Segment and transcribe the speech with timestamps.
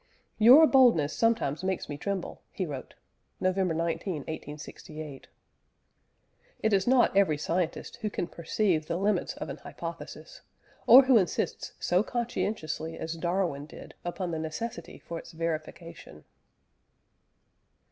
[0.39, 2.95] "Your boldness sometimes makes me tremble," he wrote
[3.39, 5.27] (November 19, 1868).
[6.63, 10.41] It is not every scientist who can perceive the limits of an hypothesis,
[10.87, 16.23] or who insists so conscientiously as Darwin did, upon the necessity for its verification.